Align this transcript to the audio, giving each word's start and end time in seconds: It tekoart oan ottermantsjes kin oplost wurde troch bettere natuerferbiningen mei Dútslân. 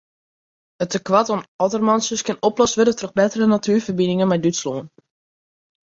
It 0.85 0.89
tekoart 0.95 1.29
oan 1.35 1.43
ottermantsjes 1.67 2.21
kin 2.29 2.41
oplost 2.51 2.77
wurde 2.81 2.93
troch 2.97 3.17
bettere 3.21 3.45
natuerferbiningen 3.55 4.29
mei 4.33 4.41
Dútslân. 4.43 4.85